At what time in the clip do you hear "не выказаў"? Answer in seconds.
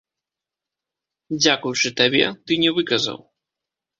2.63-3.17